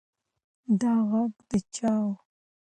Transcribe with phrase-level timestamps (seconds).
[0.81, 2.05] دا غږ د چا و؟